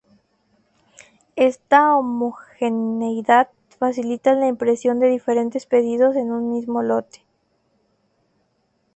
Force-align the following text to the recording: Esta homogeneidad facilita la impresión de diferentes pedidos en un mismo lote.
Esta 1.35 1.95
homogeneidad 1.95 3.49
facilita 3.77 4.33
la 4.33 4.47
impresión 4.47 4.99
de 4.99 5.05
diferentes 5.09 5.67
pedidos 5.67 6.15
en 6.15 6.31
un 6.31 6.51
mismo 6.51 6.81
lote. 6.81 7.23